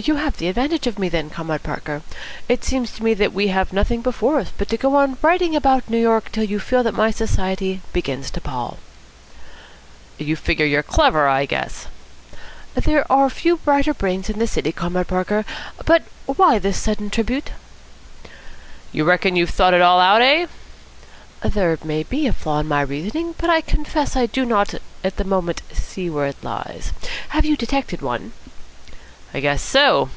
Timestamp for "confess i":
23.62-24.26